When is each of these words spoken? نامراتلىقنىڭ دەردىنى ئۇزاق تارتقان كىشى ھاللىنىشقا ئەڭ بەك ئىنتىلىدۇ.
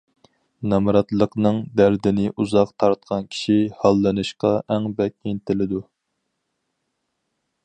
نامراتلىقنىڭ 0.71 1.59
دەردىنى 1.81 2.25
ئۇزاق 2.45 2.73
تارتقان 2.85 3.27
كىشى 3.35 3.59
ھاللىنىشقا 3.83 4.55
ئەڭ 4.65 4.89
بەك 5.03 5.19
ئىنتىلىدۇ. 5.33 5.87